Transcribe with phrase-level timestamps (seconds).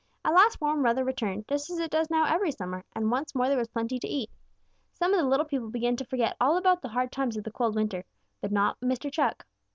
[0.25, 3.47] At last warm weather returned, just as it does now every summer, and once more
[3.47, 4.31] there was plenty to eat.
[4.95, 7.51] Some of the little people seemed to forget all about the hard times of the
[7.51, 8.03] cold weather,
[8.41, 9.11] but not Mr.
[9.11, 9.45] Chuck.